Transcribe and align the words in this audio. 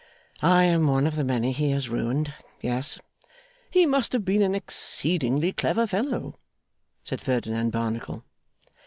'I 0.41 0.63
am 0.63 0.87
one 0.87 1.05
of 1.05 1.15
the 1.15 1.23
many 1.23 1.51
he 1.51 1.69
has 1.69 1.87
ruined. 1.87 2.33
Yes.' 2.59 2.97
'He 3.69 3.85
must 3.85 4.13
have 4.13 4.25
been 4.25 4.41
an 4.41 4.55
exceedingly 4.55 5.53
clever 5.53 5.85
fellow,' 5.85 6.39
said 7.03 7.21
Ferdinand 7.21 7.69
Barnacle. 7.71 8.23